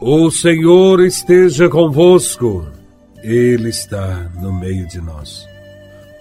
[0.00, 2.64] O Senhor esteja convosco,
[3.20, 5.44] Ele está no meio de nós.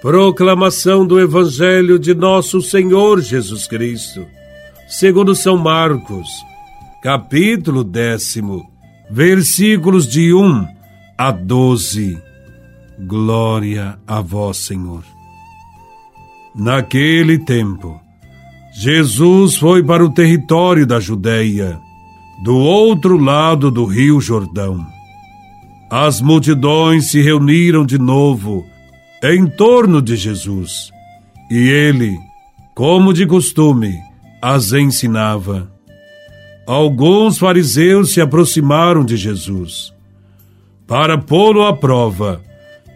[0.01, 4.25] Proclamação do Evangelho de Nosso Senhor Jesus Cristo,
[4.87, 6.27] segundo São Marcos,
[7.03, 8.67] capítulo décimo,
[9.11, 10.67] versículos de 1
[11.15, 12.17] a 12.
[13.05, 15.03] Glória a Vós, Senhor.
[16.55, 18.01] Naquele tempo,
[18.73, 21.79] Jesus foi para o território da Judéia
[22.43, 24.85] do outro lado do rio Jordão.
[25.89, 28.65] As multidões se reuniram de novo
[29.23, 30.91] em torno de Jesus
[31.49, 32.17] e ele,
[32.75, 33.97] como de costume,
[34.41, 35.71] as ensinava.
[36.67, 39.93] Alguns fariseus se aproximaram de Jesus.
[40.85, 42.41] Para pô-lo à prova,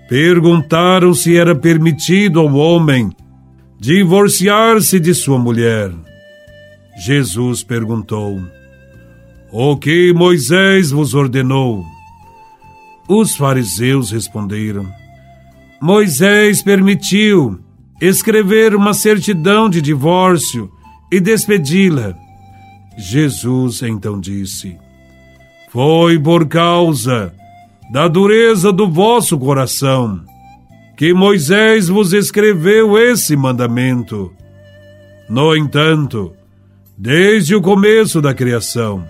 [0.09, 3.09] perguntaram se era permitido ao homem
[3.79, 5.91] divorciar-se de sua mulher.
[7.03, 8.41] Jesus perguntou:
[9.51, 11.85] o que Moisés vos ordenou?
[13.07, 14.87] Os fariseus responderam:
[15.81, 17.59] Moisés permitiu
[18.01, 20.71] escrever uma certidão de divórcio
[21.11, 22.15] e despedi-la.
[22.97, 24.77] Jesus então disse:
[25.69, 27.33] Foi por causa
[27.91, 30.23] da dureza do vosso coração
[30.95, 34.31] que Moisés vos escreveu esse mandamento.
[35.27, 36.31] No entanto,
[36.95, 39.03] desde o começo da criação,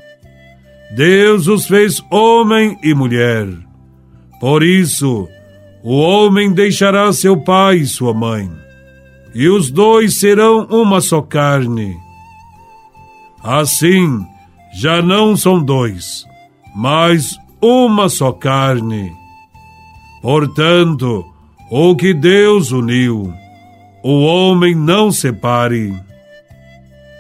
[0.96, 3.48] Deus os fez homem e mulher.
[4.40, 5.28] Por isso,
[5.84, 8.52] o homem deixará seu pai e sua mãe,
[9.34, 11.96] e os dois serão uma só carne.
[13.42, 14.26] Assim,
[14.74, 16.26] já não são dois,
[16.76, 19.12] mas uma só carne.
[20.22, 21.26] Portanto,
[21.72, 23.34] o que Deus uniu,
[24.04, 25.94] o homem não separe.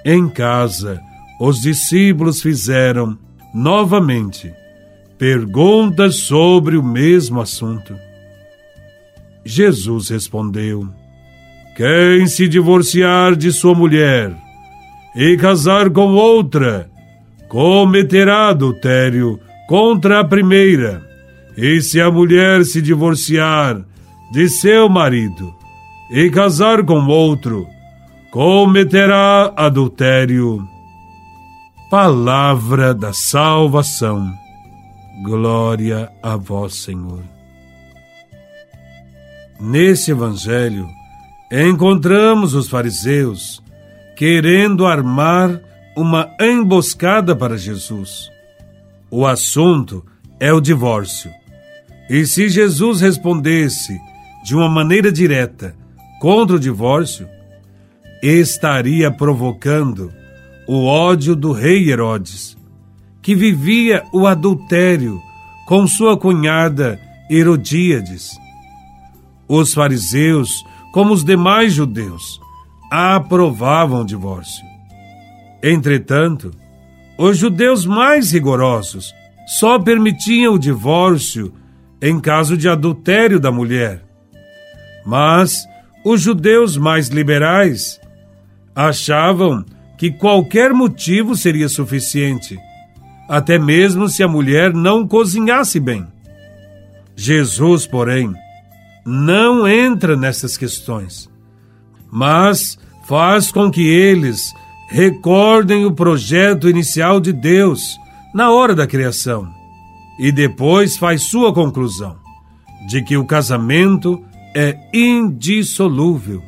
[0.05, 1.01] Em casa,
[1.39, 3.17] os discípulos fizeram
[3.53, 4.53] novamente
[5.17, 7.95] perguntas sobre o mesmo assunto.
[9.45, 10.87] Jesus respondeu:
[11.75, 14.35] Quem se divorciar de sua mulher
[15.15, 16.89] e casar com outra,
[17.49, 21.01] cometerá adultério contra a primeira.
[21.57, 23.81] E se a mulher se divorciar
[24.31, 25.53] de seu marido
[26.09, 27.67] e casar com outro,
[28.31, 30.65] cometerá adultério
[31.91, 34.33] Palavra da salvação.
[35.23, 37.21] Glória a vós, Senhor.
[39.59, 40.87] Nesse evangelho,
[41.51, 43.61] encontramos os fariseus
[44.15, 45.59] querendo armar
[45.93, 48.31] uma emboscada para Jesus.
[49.09, 50.05] O assunto
[50.39, 51.29] é o divórcio.
[52.09, 53.99] E se Jesus respondesse
[54.45, 55.75] de uma maneira direta
[56.21, 57.27] contra o divórcio,
[58.23, 60.20] estaria provocando
[60.73, 62.55] o ódio do rei Herodes,
[63.21, 65.21] que vivia o adultério
[65.67, 66.97] com sua cunhada
[67.29, 68.29] Herodíades.
[69.49, 72.39] Os fariseus, como os demais judeus,
[72.89, 74.63] aprovavam o divórcio.
[75.61, 76.51] Entretanto,
[77.17, 79.13] os judeus mais rigorosos
[79.59, 81.53] só permitiam o divórcio
[82.01, 84.05] em caso de adultério da mulher.
[85.05, 85.65] Mas
[86.05, 87.99] os judeus mais liberais
[88.73, 89.65] achavam
[90.01, 92.57] que qualquer motivo seria suficiente,
[93.29, 96.07] até mesmo se a mulher não cozinhasse bem.
[97.15, 98.33] Jesus, porém,
[99.05, 101.29] não entra nessas questões,
[102.11, 104.51] mas faz com que eles
[104.89, 107.95] recordem o projeto inicial de Deus
[108.33, 109.53] na hora da criação
[110.17, 112.17] e depois faz sua conclusão
[112.87, 114.19] de que o casamento
[114.55, 116.41] é indissolúvel.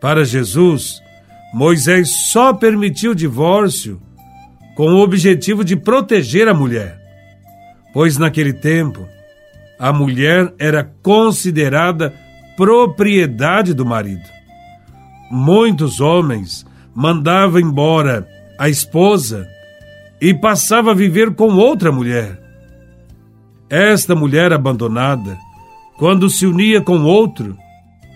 [0.00, 1.00] Para Jesus,
[1.52, 4.00] Moisés só permitiu o divórcio
[4.76, 6.98] com o objetivo de proteger a mulher,
[7.92, 9.06] pois naquele tempo
[9.78, 12.14] a mulher era considerada
[12.56, 14.28] propriedade do marido.
[15.30, 18.28] Muitos homens mandavam embora
[18.58, 19.48] a esposa
[20.20, 22.40] e passava a viver com outra mulher.
[23.68, 25.36] Esta mulher abandonada,
[25.96, 27.56] quando se unia com outro,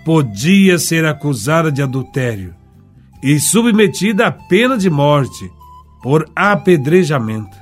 [0.04, 2.54] podia ser acusada de adultério
[3.24, 5.50] e submetida à pena de morte
[6.02, 7.56] por apedrejamento,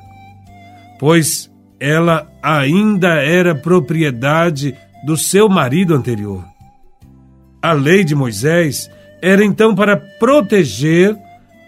[0.98, 1.48] pois
[1.78, 4.74] ela ainda era propriedade
[5.06, 6.44] do seu marido anterior.
[7.62, 8.90] A lei de Moisés
[9.22, 11.16] era então para proteger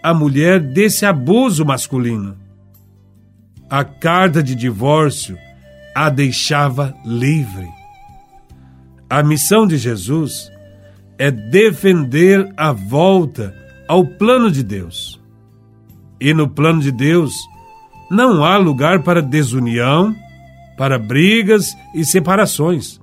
[0.03, 2.35] a mulher desse abuso masculino.
[3.69, 5.37] A carta de divórcio
[5.95, 7.69] a deixava livre.
[9.09, 10.51] A missão de Jesus
[11.17, 15.19] é defender a volta ao plano de Deus.
[16.19, 17.33] E no plano de Deus,
[18.09, 20.15] não há lugar para desunião,
[20.77, 22.99] para brigas e separações.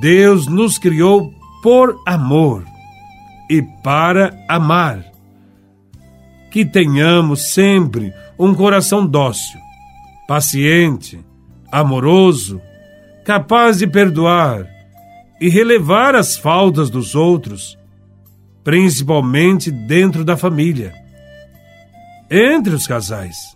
[0.00, 1.32] Deus nos criou
[1.62, 2.64] por amor
[3.48, 5.04] e para amar.
[6.50, 9.58] Que tenhamos sempre um coração dócil,
[10.26, 11.24] paciente,
[11.70, 12.60] amoroso,
[13.24, 14.66] capaz de perdoar
[15.40, 17.78] e relevar as faltas dos outros,
[18.64, 20.94] principalmente dentro da família,
[22.30, 23.54] entre os casais.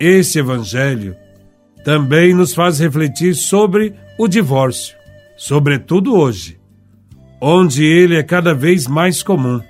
[0.00, 1.14] Esse Evangelho
[1.84, 4.96] também nos faz refletir sobre o divórcio,
[5.36, 6.58] sobretudo hoje,
[7.40, 9.60] onde ele é cada vez mais comum.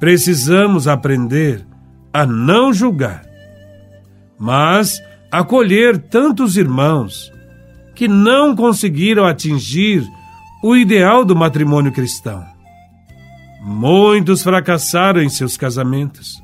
[0.00, 1.64] Precisamos aprender
[2.12, 3.24] a não julgar,
[4.38, 5.00] mas
[5.30, 7.32] acolher tantos irmãos
[7.94, 10.04] que não conseguiram atingir
[10.62, 12.55] o ideal do matrimônio cristão.
[13.68, 16.40] Muitos fracassaram em seus casamentos.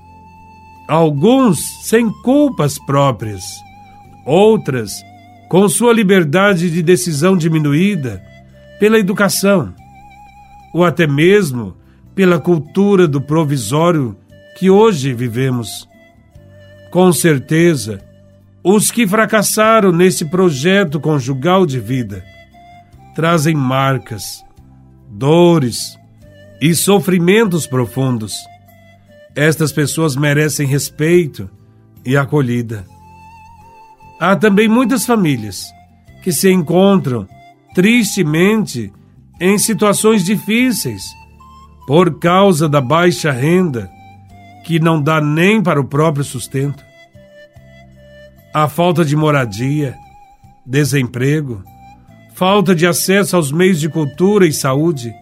[0.89, 3.45] Alguns sem culpas próprias,
[4.27, 4.91] outras
[5.49, 8.21] com sua liberdade de decisão diminuída
[8.81, 9.73] pela educação,
[10.75, 11.77] ou até mesmo
[12.13, 14.17] pela cultura do provisório
[14.59, 15.89] que hoje vivemos.
[16.91, 18.01] Com certeza,
[18.65, 22.25] os que fracassaram nesse projeto conjugal de vida
[23.15, 24.45] trazem marcas,
[25.09, 26.02] dores
[26.63, 28.37] e sofrimentos profundos.
[29.35, 31.51] Estas pessoas merecem respeito
[32.07, 32.87] e acolhida.
[34.21, 35.65] Há também muitas famílias
[36.23, 37.27] que se encontram
[37.75, 38.93] tristemente
[39.41, 41.03] em situações difíceis
[41.85, 43.91] por causa da baixa renda
[44.65, 46.85] que não dá nem para o próprio sustento
[48.55, 49.97] a falta de moradia,
[50.65, 51.65] desemprego,
[52.35, 55.15] falta de acesso aos meios de cultura e saúde,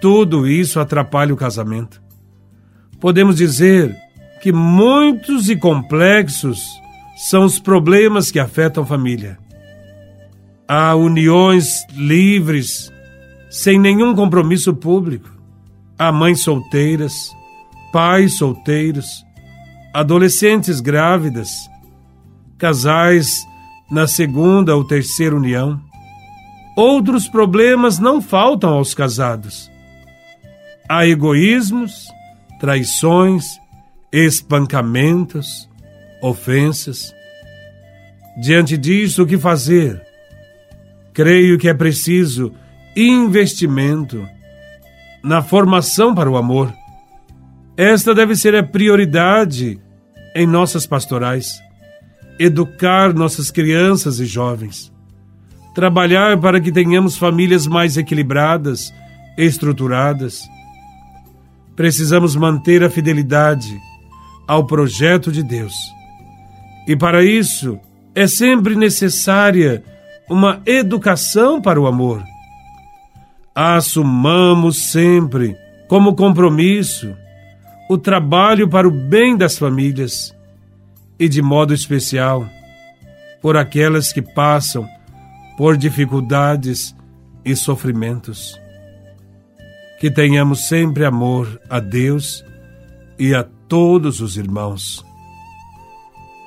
[0.00, 2.00] tudo isso atrapalha o casamento.
[3.00, 3.96] Podemos dizer
[4.40, 6.60] que muitos e complexos
[7.16, 9.38] são os problemas que afetam a família.
[10.66, 12.92] Há uniões livres,
[13.50, 15.30] sem nenhum compromisso público.
[15.98, 17.32] Há mães solteiras,
[17.92, 19.24] pais solteiros,
[19.92, 21.50] adolescentes grávidas,
[22.56, 23.44] casais
[23.90, 25.80] na segunda ou terceira união.
[26.76, 29.68] Outros problemas não faltam aos casados.
[30.88, 32.08] Há egoísmos,
[32.60, 33.44] traições,
[34.12, 35.68] espancamentos,
[36.22, 37.14] ofensas.
[38.40, 40.00] Diante disso, o que fazer?
[41.12, 42.52] Creio que é preciso
[42.96, 44.26] investimento
[45.22, 46.72] na formação para o amor.
[47.76, 49.78] Esta deve ser a prioridade
[50.34, 51.60] em nossas pastorais
[52.38, 54.92] educar nossas crianças e jovens,
[55.74, 58.94] trabalhar para que tenhamos famílias mais equilibradas,
[59.36, 60.42] estruturadas.
[61.78, 63.80] Precisamos manter a fidelidade
[64.48, 65.74] ao projeto de Deus.
[66.88, 67.78] E para isso
[68.16, 69.84] é sempre necessária
[70.28, 72.20] uma educação para o amor.
[73.54, 77.14] Assumamos sempre como compromisso
[77.88, 80.34] o trabalho para o bem das famílias
[81.16, 82.44] e de modo especial
[83.40, 84.84] por aquelas que passam
[85.56, 86.92] por dificuldades
[87.44, 88.58] e sofrimentos.
[90.00, 92.44] Que tenhamos sempre amor a Deus
[93.18, 95.04] e a todos os irmãos.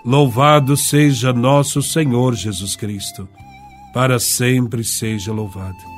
[0.06, 3.28] Louvado seja nosso Senhor Jesus Cristo,
[3.94, 5.91] para sempre seja louvado.